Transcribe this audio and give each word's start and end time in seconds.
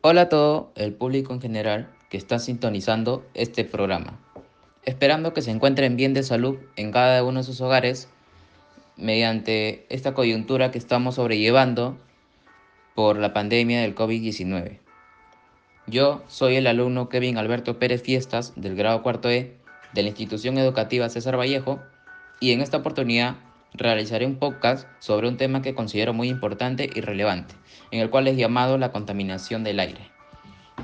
Hola 0.00 0.22
a 0.22 0.28
todo 0.28 0.70
el 0.76 0.94
público 0.94 1.34
en 1.34 1.40
general 1.40 1.90
que 2.08 2.18
está 2.18 2.38
sintonizando 2.38 3.26
este 3.34 3.64
programa, 3.64 4.20
esperando 4.84 5.34
que 5.34 5.42
se 5.42 5.50
encuentren 5.50 5.96
bien 5.96 6.14
de 6.14 6.22
salud 6.22 6.56
en 6.76 6.92
cada 6.92 7.24
uno 7.24 7.40
de 7.40 7.44
sus 7.44 7.60
hogares 7.60 8.08
mediante 8.96 9.86
esta 9.88 10.14
coyuntura 10.14 10.70
que 10.70 10.78
estamos 10.78 11.16
sobrellevando 11.16 11.98
por 12.94 13.18
la 13.18 13.32
pandemia 13.32 13.80
del 13.80 13.96
COVID-19. 13.96 14.78
Yo 15.88 16.22
soy 16.28 16.54
el 16.54 16.68
alumno 16.68 17.08
Kevin 17.08 17.36
Alberto 17.36 17.80
Pérez 17.80 18.00
Fiestas 18.00 18.52
del 18.54 18.76
grado 18.76 19.02
cuarto 19.02 19.28
E 19.28 19.56
de 19.94 20.02
la 20.02 20.10
institución 20.10 20.58
educativa 20.58 21.08
César 21.08 21.36
Vallejo 21.36 21.80
y 22.38 22.52
en 22.52 22.60
esta 22.60 22.76
oportunidad 22.76 23.34
realizaré 23.74 24.26
un 24.26 24.36
podcast 24.36 24.88
sobre 24.98 25.28
un 25.28 25.36
tema 25.36 25.62
que 25.62 25.74
considero 25.74 26.12
muy 26.12 26.28
importante 26.28 26.88
y 26.94 27.00
relevante, 27.00 27.54
en 27.90 28.00
el 28.00 28.10
cual 28.10 28.28
es 28.28 28.36
llamado 28.36 28.78
la 28.78 28.92
contaminación 28.92 29.64
del 29.64 29.80
aire, 29.80 30.10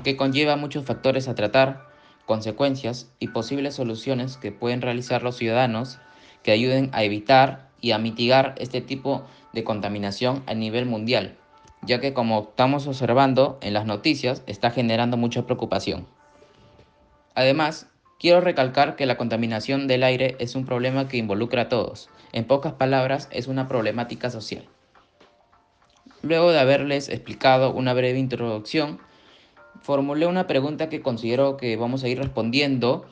que 0.03 0.15
conlleva 0.15 0.55
muchos 0.55 0.85
factores 0.85 1.27
a 1.27 1.35
tratar, 1.35 1.87
consecuencias 2.25 3.11
y 3.19 3.29
posibles 3.29 3.75
soluciones 3.75 4.37
que 4.37 4.51
pueden 4.51 4.81
realizar 4.81 5.23
los 5.23 5.37
ciudadanos 5.37 5.99
que 6.43 6.51
ayuden 6.51 6.89
a 6.93 7.03
evitar 7.03 7.69
y 7.81 7.91
a 7.91 7.97
mitigar 7.97 8.55
este 8.57 8.81
tipo 8.81 9.25
de 9.53 9.63
contaminación 9.63 10.43
a 10.47 10.53
nivel 10.53 10.85
mundial, 10.85 11.37
ya 11.81 11.99
que 11.99 12.13
como 12.13 12.49
estamos 12.49 12.87
observando 12.87 13.57
en 13.61 13.73
las 13.73 13.85
noticias 13.85 14.43
está 14.47 14.71
generando 14.71 15.17
mucha 15.17 15.45
preocupación. 15.45 16.07
Además, 17.35 17.87
quiero 18.25 18.41
recalcar 18.41 18.95
que 18.95 19.05
la 19.05 19.17
contaminación 19.17 19.85
del 19.85 20.01
aire 20.01 20.35
es 20.39 20.55
un 20.55 20.65
problema 20.65 21.07
que 21.07 21.17
involucra 21.17 21.61
a 21.61 21.69
todos, 21.69 22.09
en 22.33 22.45
pocas 22.45 22.73
palabras, 22.73 23.27
es 23.29 23.45
una 23.45 23.67
problemática 23.67 24.31
social. 24.31 24.67
Luego 26.23 26.51
de 26.51 26.57
haberles 26.57 27.07
explicado 27.07 27.71
una 27.71 27.93
breve 27.93 28.17
introducción, 28.17 28.99
formulé 29.83 30.25
una 30.25 30.47
pregunta 30.47 30.89
que 30.89 31.03
considero 31.03 31.55
que 31.55 31.75
vamos 31.75 32.03
a 32.03 32.07
ir 32.07 32.17
respondiendo 32.17 33.05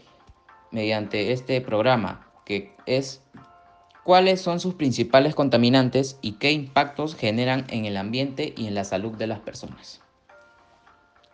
mediante 0.71 1.31
este 1.31 1.61
programa, 1.61 2.27
que 2.43 2.73
es 2.87 3.21
cuáles 4.03 4.41
son 4.41 4.59
sus 4.59 4.73
principales 4.73 5.35
contaminantes 5.35 6.17
y 6.23 6.39
qué 6.39 6.53
impactos 6.53 7.13
generan 7.15 7.67
en 7.69 7.85
el 7.85 7.97
ambiente 7.97 8.55
y 8.57 8.65
en 8.65 8.73
la 8.73 8.83
salud 8.83 9.11
de 9.11 9.27
las 9.27 9.41
personas. 9.41 10.01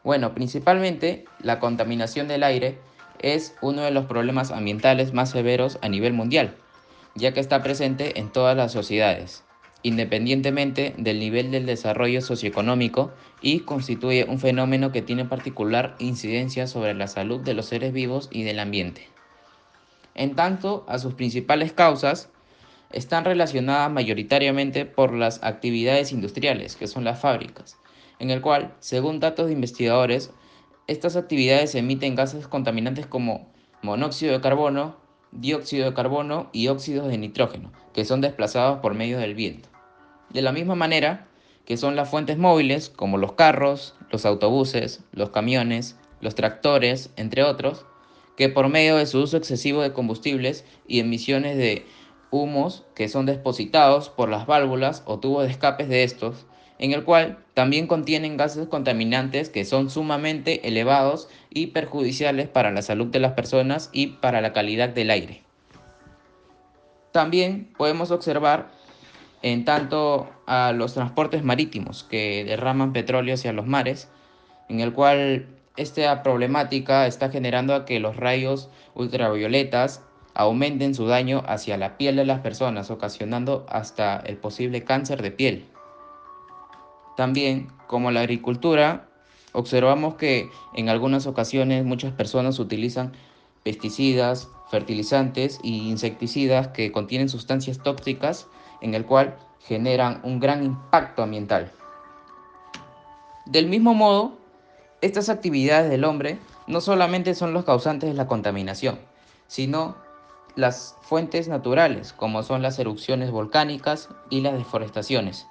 Bueno, 0.03 0.33
principalmente 0.33 1.23
la 1.41 1.61
contaminación 1.61 2.27
del 2.27 2.44
aire 2.44 2.88
es 3.20 3.56
uno 3.62 3.81
de 3.81 3.92
los 3.92 4.06
problemas 4.06 4.52
ambientales 4.52 5.14
más 5.14 5.30
severos 5.30 5.80
a 5.81 5.89
nivel 5.89 6.14
mundial 6.14 6.56
ya 7.16 7.34
que 7.34 7.39
está 7.39 7.62
presente 7.62 8.20
en 8.20 8.31
todas 8.31 8.56
las 8.56 8.72
sociedades, 8.72 9.44
independientemente 9.84 10.94
del 10.98 11.20
nivel 11.20 11.52
del 11.52 11.66
desarrollo 11.66 12.22
socioeconómico 12.22 13.12
y 13.42 13.62
constituye 13.62 14.25
un 14.28 14.40
fenómeno 14.40 14.92
que 14.92 15.02
tiene 15.02 15.25
particular 15.25 15.95
incidencia 16.00 16.67
sobre 16.67 16.94
la 16.94 17.08
salud 17.08 17.42
de 17.42 17.53
los 17.53 17.67
seres 17.67 17.94
vivos 17.94 18.30
y 18.31 18.44
del 18.44 18.59
ambiente. 18.59 19.08
En 20.16 20.36
tanto, 20.36 20.86
a 20.88 21.00
sus 21.00 21.14
principales 21.14 21.72
causas 21.72 22.30
están 22.92 23.23
relacionadas 23.23 23.92
mayoritariamente 23.92 24.86
por 24.86 25.14
las 25.14 25.44
actividades 25.44 26.12
industriales, 26.12 26.75
que 26.75 26.88
son 26.88 27.03
las 27.03 27.20
fábricas, 27.20 27.78
en 28.17 28.31
el 28.31 28.42
cual, 28.42 28.73
según 28.80 29.20
datos 29.20 29.47
de 29.47 29.53
investigadores, 29.53 30.31
estas 30.89 31.15
actividades 31.15 31.75
emiten 31.75 32.15
gases 32.15 32.47
contaminantes 32.47 33.05
como 33.05 33.47
monóxido 33.83 34.33
de 34.33 34.41
carbono, 34.41 34.97
dióxido 35.31 35.85
de 35.85 35.93
carbono 35.93 36.49
y 36.51 36.67
óxidos 36.67 37.07
de 37.07 37.19
nitrógeno, 37.19 37.71
que 37.93 38.05
son 38.05 38.21
desplazados 38.21 38.79
por 38.79 38.95
medio 38.95 39.19
del 39.19 39.35
viento. 39.35 39.69
De 40.31 40.41
la 40.41 40.51
misma 40.51 40.73
manera 40.73 41.27
que 41.65 41.77
son 41.77 41.95
las 41.95 42.09
fuentes 42.09 42.39
móviles, 42.39 42.89
como 42.89 43.19
los 43.19 43.33
carros, 43.33 43.93
los 44.09 44.25
autobuses, 44.25 45.03
los 45.11 45.29
camiones, 45.29 45.95
los 46.21 46.33
tractores, 46.33 47.11
entre 47.17 47.43
otros, 47.43 47.85
que 48.35 48.49
por 48.49 48.67
medio 48.67 48.95
de 48.95 49.05
su 49.05 49.19
uso 49.19 49.37
excesivo 49.37 49.83
de 49.83 49.93
combustibles 49.93 50.65
y 50.87 50.99
emisiones 50.99 51.55
de 51.55 51.85
humos 52.31 52.83
que 52.95 53.09
son 53.09 53.28
depositados 53.28 54.09
por 54.09 54.29
las 54.29 54.47
válvulas 54.47 55.03
o 55.05 55.19
tubos 55.19 55.45
de 55.45 55.51
escapes 55.51 55.88
de 55.88 56.03
estos, 56.03 56.47
en 56.79 56.94
el 56.94 57.03
cual 57.03 57.38
también 57.53 57.88
contienen 57.88 58.38
gases 58.38 58.67
contaminantes 58.67 59.50
que 59.50 59.66
son 59.66 59.90
sumamente 59.90 60.67
elevados 60.67 61.29
y 61.50 61.67
perjudiciales 61.67 62.47
para 62.47 62.72
la 62.72 62.81
salud 62.81 63.07
de 63.07 63.19
las 63.19 63.34
personas 63.34 63.90
y 63.91 64.07
para 64.07 64.41
la 64.41 64.53
calidad 64.53 64.90
del 64.90 65.12
aire. 65.12 65.44
También 67.12 67.69
podemos 67.78 68.12
observar 68.12 68.72
en 69.41 69.66
tanto 69.66 70.29
a 70.47 70.72
los 70.72 70.94
transportes 70.94 71.44
marítimos 71.44 72.03
que 72.03 72.44
derraman 72.45 72.94
petróleo 72.94 73.35
hacia 73.35 73.53
los 73.53 73.67
mares, 73.67 74.09
en 74.69 74.79
el 74.79 74.94
cual 74.94 75.47
esta 75.75 76.23
problemática 76.23 77.07
está 77.07 77.29
generando 77.29 77.73
a 77.73 77.85
que 77.85 78.00
los 78.00 78.16
rayos 78.16 78.69
ultravioletas 78.96 80.01
aumenten 80.34 80.94
su 80.94 81.07
daño 81.07 81.44
hacia 81.47 81.78
la 81.78 81.97
piel 81.97 82.16
de 82.16 82.25
las 82.25 82.40
personas, 82.40 82.91
ocasionando 82.91 83.66
hasta 83.69 84.17
el 84.17 84.38
posible 84.38 84.84
cáncer 84.84 85.22
de 85.22 85.31
piel. 85.31 85.66
También, 87.19 87.68
como 87.88 88.12
la 88.12 88.22
agricultura, 88.22 89.09
observamos 89.52 90.16
que 90.16 90.50
en 90.74 90.88
algunas 90.88 91.28
ocasiones 91.28 91.84
muchas 91.84 92.13
personas 92.13 92.59
utilizan 92.59 93.12
pesticidas, 93.62 94.47
fertilizantes 94.72 95.59
e 95.66 95.68
insecticidas 95.68 96.69
que 96.69 96.94
contienen 96.94 97.28
sustancias 97.28 97.84
tóxicas 97.84 98.47
en 98.79 98.96
el 98.96 99.06
cual 99.06 99.38
generan 99.59 100.22
un 100.24 100.40
gran 100.40 100.63
impacto 100.63 101.22
ambiental. 101.22 101.74
Del 103.46 103.68
mismo 103.68 103.94
modo, 103.94 104.38
estas 105.02 105.28
actividades 105.28 105.90
del 105.90 106.06
hombre 106.06 106.40
no 106.68 106.79
solamente 106.79 107.35
son 107.35 107.52
los 107.52 107.66
causantes 107.66 108.09
de 108.09 108.16
la 108.16 108.28
contaminación, 108.28 108.97
sino 109.47 109.97
las 110.56 110.96
fuentes 111.02 111.50
naturales, 111.50 112.13
como 112.13 112.44
son 112.44 112.62
las 112.62 112.79
erupciones 112.79 113.29
volcánicas 113.29 114.08
y 114.29 114.40
las 114.40 114.53
deforestaciones, 114.53 115.47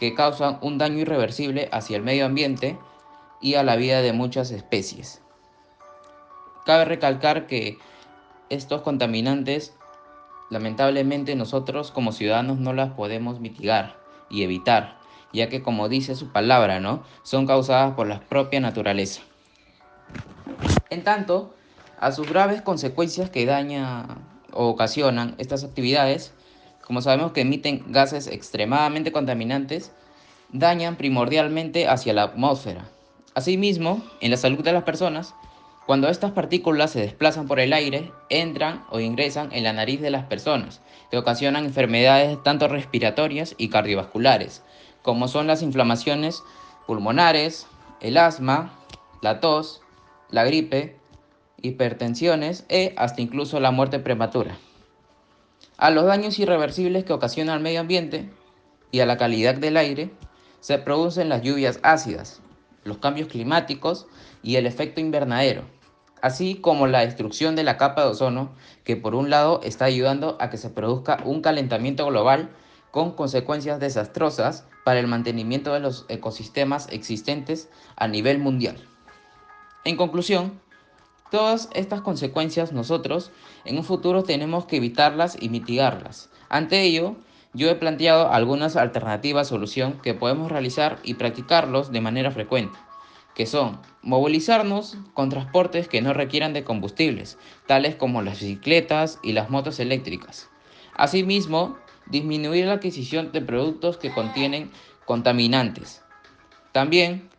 que 0.00 0.14
causan 0.14 0.58
un 0.62 0.78
daño 0.78 0.98
irreversible 0.98 1.68
hacia 1.72 1.98
el 1.98 2.02
medio 2.02 2.24
ambiente 2.24 2.78
y 3.40 3.54
a 3.54 3.62
la 3.62 3.76
vida 3.76 4.00
de 4.00 4.14
muchas 4.14 4.50
especies. 4.50 5.20
Cabe 6.64 6.86
recalcar 6.86 7.46
que 7.46 7.78
estos 8.48 8.80
contaminantes 8.80 9.74
lamentablemente 10.48 11.36
nosotros 11.36 11.90
como 11.90 12.12
ciudadanos 12.12 12.58
no 12.58 12.72
las 12.72 12.92
podemos 12.92 13.40
mitigar 13.40 13.96
y 14.30 14.42
evitar, 14.42 14.98
ya 15.34 15.50
que 15.50 15.62
como 15.62 15.90
dice 15.90 16.16
su 16.16 16.32
palabra, 16.32 16.80
¿no? 16.80 17.04
Son 17.22 17.46
causadas 17.46 17.94
por 17.94 18.08
la 18.08 18.20
propia 18.20 18.58
naturaleza. 18.58 19.20
En 20.88 21.04
tanto, 21.04 21.54
a 22.00 22.10
sus 22.12 22.26
graves 22.26 22.62
consecuencias 22.62 23.28
que 23.28 23.44
daña 23.44 24.06
o 24.52 24.68
ocasionan 24.68 25.34
estas 25.36 25.62
actividades, 25.62 26.32
como 26.90 27.02
sabemos 27.02 27.30
que 27.30 27.42
emiten 27.42 27.84
gases 27.92 28.26
extremadamente 28.26 29.12
contaminantes, 29.12 29.92
dañan 30.48 30.96
primordialmente 30.96 31.86
hacia 31.86 32.12
la 32.12 32.24
atmósfera. 32.24 32.88
Asimismo, 33.36 34.02
en 34.20 34.32
la 34.32 34.36
salud 34.36 34.64
de 34.64 34.72
las 34.72 34.82
personas, 34.82 35.32
cuando 35.86 36.08
estas 36.08 36.32
partículas 36.32 36.90
se 36.90 37.00
desplazan 37.00 37.46
por 37.46 37.60
el 37.60 37.74
aire, 37.74 38.10
entran 38.28 38.84
o 38.90 38.98
ingresan 38.98 39.52
en 39.52 39.62
la 39.62 39.72
nariz 39.72 40.00
de 40.00 40.10
las 40.10 40.24
personas, 40.24 40.80
que 41.12 41.18
ocasionan 41.18 41.64
enfermedades 41.64 42.42
tanto 42.42 42.66
respiratorias 42.66 43.54
y 43.56 43.68
cardiovasculares, 43.68 44.64
como 45.02 45.28
son 45.28 45.46
las 45.46 45.62
inflamaciones 45.62 46.42
pulmonares, 46.88 47.68
el 48.00 48.16
asma, 48.16 48.72
la 49.22 49.38
tos, 49.38 49.80
la 50.28 50.42
gripe, 50.42 50.96
hipertensiones 51.62 52.64
e 52.68 52.94
hasta 52.96 53.22
incluso 53.22 53.60
la 53.60 53.70
muerte 53.70 54.00
prematura 54.00 54.58
a 55.80 55.88
los 55.88 56.04
daños 56.04 56.38
irreversibles 56.38 57.04
que 57.04 57.14
ocasiona 57.14 57.54
al 57.54 57.60
medio 57.60 57.80
ambiente 57.80 58.30
y 58.90 59.00
a 59.00 59.06
la 59.06 59.16
calidad 59.16 59.54
del 59.54 59.78
aire, 59.78 60.10
se 60.60 60.76
producen 60.76 61.30
las 61.30 61.40
lluvias 61.40 61.80
ácidas, 61.82 62.42
los 62.84 62.98
cambios 62.98 63.28
climáticos 63.28 64.06
y 64.42 64.56
el 64.56 64.66
efecto 64.66 65.00
invernadero, 65.00 65.64
así 66.20 66.56
como 66.56 66.86
la 66.86 67.00
destrucción 67.00 67.56
de 67.56 67.64
la 67.64 67.78
capa 67.78 68.02
de 68.02 68.10
ozono, 68.10 68.50
que 68.84 68.96
por 68.96 69.14
un 69.14 69.30
lado 69.30 69.62
está 69.64 69.86
ayudando 69.86 70.36
a 70.38 70.50
que 70.50 70.58
se 70.58 70.68
produzca 70.68 71.22
un 71.24 71.40
calentamiento 71.40 72.04
global 72.06 72.50
con 72.90 73.12
consecuencias 73.12 73.80
desastrosas 73.80 74.66
para 74.84 75.00
el 75.00 75.06
mantenimiento 75.06 75.72
de 75.72 75.80
los 75.80 76.04
ecosistemas 76.10 76.88
existentes 76.90 77.70
a 77.96 78.06
nivel 78.06 78.38
mundial. 78.38 78.76
En 79.84 79.96
conclusión, 79.96 80.60
Todas 81.30 81.70
estas 81.74 82.00
consecuencias 82.00 82.72
nosotros 82.72 83.30
en 83.64 83.78
un 83.78 83.84
futuro 83.84 84.24
tenemos 84.24 84.66
que 84.66 84.76
evitarlas 84.76 85.36
y 85.40 85.48
mitigarlas. 85.48 86.28
Ante 86.48 86.82
ello, 86.82 87.16
yo 87.54 87.70
he 87.70 87.76
planteado 87.76 88.32
algunas 88.32 88.74
alternativas 88.76 89.46
solución 89.46 90.00
que 90.02 90.14
podemos 90.14 90.50
realizar 90.50 90.98
y 91.04 91.14
practicarlos 91.14 91.92
de 91.92 92.00
manera 92.00 92.32
frecuente, 92.32 92.76
que 93.34 93.46
son 93.46 93.80
movilizarnos 94.02 94.96
con 95.14 95.28
transportes 95.30 95.86
que 95.86 96.02
no 96.02 96.12
requieran 96.12 96.52
de 96.52 96.64
combustibles, 96.64 97.38
tales 97.66 97.94
como 97.94 98.22
las 98.22 98.40
bicicletas 98.40 99.20
y 99.22 99.32
las 99.32 99.50
motos 99.50 99.78
eléctricas. 99.78 100.48
Asimismo, 100.94 101.78
disminuir 102.06 102.66
la 102.66 102.74
adquisición 102.74 103.30
de 103.30 103.40
productos 103.40 103.98
que 103.98 104.12
contienen 104.12 104.72
contaminantes. 105.04 106.02
También 106.72 107.30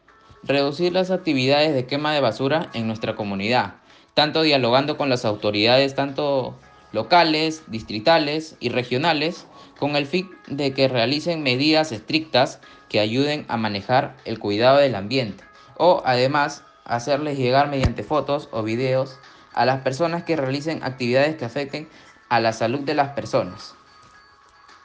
reducir 0.43 0.93
las 0.93 1.11
actividades 1.11 1.73
de 1.73 1.85
quema 1.85 2.13
de 2.13 2.21
basura 2.21 2.69
en 2.73 2.87
nuestra 2.87 3.15
comunidad, 3.15 3.80
tanto 4.13 4.41
dialogando 4.41 4.97
con 4.97 5.09
las 5.09 5.25
autoridades, 5.25 5.95
tanto 5.95 6.55
locales, 6.91 7.63
distritales 7.67 8.55
y 8.59 8.69
regionales, 8.69 9.47
con 9.79 9.95
el 9.95 10.05
fin 10.05 10.29
de 10.47 10.73
que 10.73 10.87
realicen 10.87 11.43
medidas 11.43 11.91
estrictas 11.91 12.59
que 12.89 12.99
ayuden 12.99 13.45
a 13.47 13.57
manejar 13.57 14.17
el 14.25 14.39
cuidado 14.39 14.77
del 14.77 14.95
ambiente, 14.95 15.43
o 15.77 16.01
además 16.05 16.63
hacerles 16.85 17.37
llegar 17.37 17.69
mediante 17.69 18.03
fotos 18.03 18.49
o 18.51 18.63
videos 18.63 19.17
a 19.53 19.65
las 19.65 19.81
personas 19.81 20.23
que 20.23 20.35
realicen 20.35 20.83
actividades 20.83 21.35
que 21.35 21.45
afecten 21.45 21.89
a 22.29 22.39
la 22.39 22.53
salud 22.53 22.81
de 22.81 22.93
las 22.93 23.09
personas. 23.09 23.75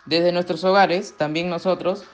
Desde 0.05 0.32
nuestros 0.32 0.62
hogares, 0.62 1.17
también 1.17 1.50
nosotros 1.50 2.05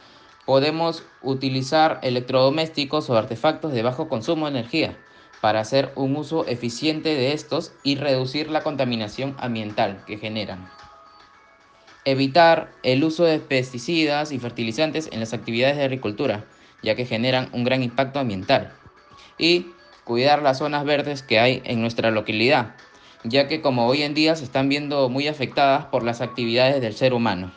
podemos 0.47 1.05
utilizar 1.23 2.00
electrodomésticos 2.03 3.08
o 3.11 3.17
artefactos 3.17 3.73
de 3.73 3.82
bajo 3.82 4.08
consumo 4.08 4.47
de 4.47 4.58
energía 4.58 4.97
para 5.43 5.59
hacer 5.59 5.91
un 5.97 6.15
uso 6.15 6.47
eficiente 6.47 7.17
de 7.17 7.33
estos 7.33 7.73
y 7.83 7.97
reducir 7.97 8.49
la 8.49 8.62
contaminación 8.62 9.35
ambiental 9.41 10.05
que 10.06 10.17
generan. 10.17 10.71
Evitar 12.05 12.71
el 12.85 13.03
uso 13.03 13.25
de 13.25 13.41
pesticidas 13.41 14.31
y 14.31 14.39
fertilizantes 14.39 15.09
en 15.11 15.19
las 15.19 15.33
actividades 15.33 15.77
de 15.77 15.83
agricultura, 15.83 16.44
ya 16.85 16.94
que 16.94 17.06
generan 17.06 17.49
un 17.53 17.65
gran 17.65 17.83
impacto 17.83 18.21
ambiental. 18.21 18.73
Y 19.37 19.67
cuidar 20.05 20.43
las 20.43 20.59
zonas 20.59 20.85
verdes 20.85 21.25
que 21.25 21.41
hay 21.41 21.61
en 21.65 21.81
nuestra 21.81 22.12
localidad, 22.12 22.77
ya 23.25 23.49
que 23.49 23.61
como 23.61 23.89
hoy 23.89 24.05
en 24.05 24.15
día 24.15 24.37
se 24.37 24.44
están 24.44 24.69
viendo 24.69 25.09
muy 25.09 25.27
afectadas 25.27 25.87
por 25.87 26.05
las 26.05 26.21
actividades 26.21 26.81
del 26.81 26.94
ser 26.94 27.15
humano. 27.15 27.53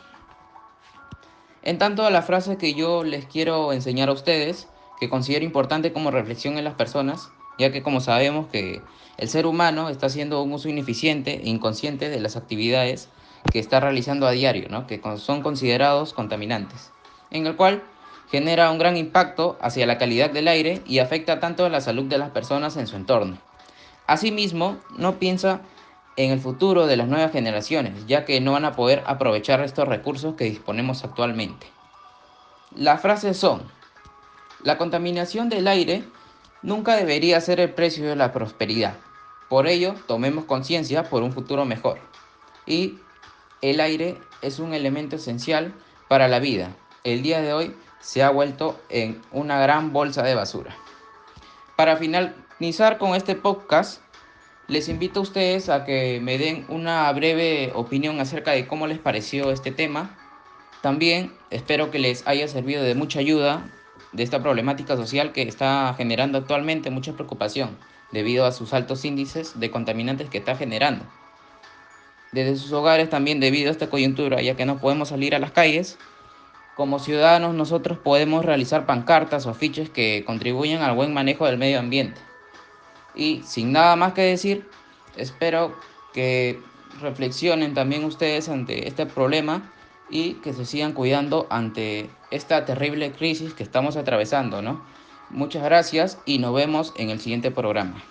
En 1.62 1.78
tanto, 1.78 2.10
la 2.10 2.22
frase 2.22 2.58
que 2.58 2.74
yo 2.74 3.04
les 3.04 3.26
quiero 3.26 3.72
enseñar 3.72 4.08
a 4.08 4.12
ustedes, 4.12 4.66
que 4.98 5.08
considero 5.08 5.44
importante 5.44 5.92
como 5.92 6.10
reflexión 6.10 6.58
en 6.58 6.64
las 6.64 6.74
personas, 6.74 7.30
ya 7.58 7.72
que 7.72 7.82
como 7.82 8.00
sabemos 8.00 8.46
que 8.48 8.82
el 9.18 9.28
ser 9.28 9.46
humano 9.46 9.88
está 9.88 10.06
haciendo 10.06 10.42
un 10.42 10.52
uso 10.52 10.68
ineficiente 10.68 11.40
e 11.42 11.48
inconsciente 11.48 12.08
de 12.08 12.20
las 12.20 12.36
actividades 12.36 13.08
que 13.50 13.58
está 13.58 13.80
realizando 13.80 14.26
a 14.26 14.32
diario, 14.32 14.68
¿no? 14.68 14.86
que 14.86 15.00
son 15.16 15.42
considerados 15.42 16.12
contaminantes, 16.12 16.92
en 17.30 17.46
el 17.46 17.56
cual 17.56 17.82
genera 18.30 18.70
un 18.70 18.78
gran 18.78 18.96
impacto 18.96 19.56
hacia 19.60 19.86
la 19.86 19.98
calidad 19.98 20.30
del 20.30 20.48
aire 20.48 20.82
y 20.86 20.98
afecta 20.98 21.40
tanto 21.40 21.64
a 21.64 21.70
la 21.70 21.80
salud 21.80 22.04
de 22.04 22.18
las 22.18 22.30
personas 22.30 22.76
en 22.76 22.86
su 22.86 22.96
entorno. 22.96 23.38
Asimismo, 24.06 24.78
no 24.98 25.18
piensa 25.18 25.62
en 26.16 26.30
el 26.30 26.40
futuro 26.40 26.86
de 26.86 26.96
las 26.96 27.08
nuevas 27.08 27.32
generaciones, 27.32 28.06
ya 28.06 28.24
que 28.24 28.40
no 28.40 28.52
van 28.52 28.64
a 28.64 28.72
poder 28.72 29.02
aprovechar 29.06 29.60
estos 29.60 29.86
recursos 29.86 30.34
que 30.34 30.44
disponemos 30.44 31.04
actualmente. 31.04 31.66
Las 32.74 33.00
frases 33.00 33.36
son, 33.36 33.62
la 34.62 34.78
contaminación 34.78 35.48
del 35.48 35.68
aire 35.68 36.04
nunca 36.66 36.96
debería 36.96 37.40
ser 37.40 37.60
el 37.60 37.70
precio 37.70 38.06
de 38.08 38.16
la 38.16 38.32
prosperidad. 38.32 38.96
Por 39.48 39.68
ello, 39.68 39.94
tomemos 40.08 40.44
conciencia 40.44 41.04
por 41.04 41.22
un 41.22 41.32
futuro 41.32 41.64
mejor. 41.64 42.00
Y 42.66 42.98
el 43.62 43.80
aire 43.80 44.18
es 44.42 44.58
un 44.58 44.74
elemento 44.74 45.14
esencial 45.14 45.72
para 46.08 46.26
la 46.26 46.40
vida. 46.40 46.76
El 47.04 47.22
día 47.22 47.40
de 47.40 47.52
hoy 47.52 47.76
se 48.00 48.24
ha 48.24 48.30
vuelto 48.30 48.78
en 48.88 49.22
una 49.30 49.60
gran 49.60 49.92
bolsa 49.92 50.24
de 50.24 50.34
basura. 50.34 50.76
Para 51.76 51.96
finalizar 51.96 52.98
con 52.98 53.14
este 53.14 53.36
podcast, 53.36 54.02
les 54.66 54.88
invito 54.88 55.20
a 55.20 55.22
ustedes 55.22 55.68
a 55.68 55.84
que 55.84 56.18
me 56.20 56.36
den 56.36 56.66
una 56.68 57.12
breve 57.12 57.70
opinión 57.76 58.18
acerca 58.18 58.50
de 58.50 58.66
cómo 58.66 58.88
les 58.88 58.98
pareció 58.98 59.52
este 59.52 59.70
tema. 59.70 60.18
También 60.82 61.32
espero 61.50 61.92
que 61.92 62.00
les 62.00 62.26
haya 62.26 62.48
servido 62.48 62.82
de 62.82 62.96
mucha 62.96 63.20
ayuda 63.20 63.70
de 64.12 64.22
esta 64.22 64.42
problemática 64.42 64.96
social 64.96 65.32
que 65.32 65.42
está 65.42 65.94
generando 65.96 66.38
actualmente 66.38 66.90
mucha 66.90 67.12
preocupación 67.12 67.76
debido 68.12 68.46
a 68.46 68.52
sus 68.52 68.72
altos 68.72 69.04
índices 69.04 69.58
de 69.58 69.70
contaminantes 69.70 70.30
que 70.30 70.38
está 70.38 70.56
generando. 70.56 71.04
Desde 72.32 72.56
sus 72.56 72.72
hogares 72.72 73.08
también 73.10 73.40
debido 73.40 73.68
a 73.68 73.72
esta 73.72 73.88
coyuntura, 73.88 74.42
ya 74.42 74.56
que 74.56 74.66
no 74.66 74.78
podemos 74.78 75.08
salir 75.08 75.34
a 75.34 75.38
las 75.38 75.52
calles, 75.52 75.98
como 76.76 76.98
ciudadanos 76.98 77.54
nosotros 77.54 77.98
podemos 77.98 78.44
realizar 78.44 78.84
pancartas 78.84 79.46
o 79.46 79.50
afiches 79.50 79.88
que 79.88 80.24
contribuyan 80.26 80.82
al 80.82 80.94
buen 80.94 81.14
manejo 81.14 81.46
del 81.46 81.56
medio 81.56 81.78
ambiente. 81.78 82.20
Y 83.14 83.42
sin 83.44 83.72
nada 83.72 83.96
más 83.96 84.12
que 84.12 84.22
decir, 84.22 84.68
espero 85.16 85.74
que 86.12 86.60
reflexionen 87.00 87.74
también 87.74 88.04
ustedes 88.04 88.48
ante 88.48 88.88
este 88.88 89.06
problema 89.06 89.72
y 90.08 90.34
que 90.34 90.52
se 90.52 90.64
sigan 90.64 90.92
cuidando 90.92 91.46
ante 91.50 92.10
esta 92.30 92.64
terrible 92.64 93.12
crisis 93.12 93.54
que 93.54 93.62
estamos 93.62 93.96
atravesando, 93.96 94.62
¿no? 94.62 94.84
Muchas 95.30 95.64
gracias 95.64 96.18
y 96.24 96.38
nos 96.38 96.54
vemos 96.54 96.92
en 96.96 97.10
el 97.10 97.20
siguiente 97.20 97.50
programa. 97.50 98.02